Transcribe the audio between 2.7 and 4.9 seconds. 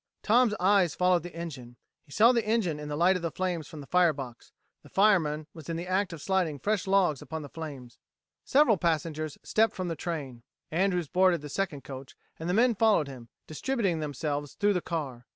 in the light of the flames from the firebox; the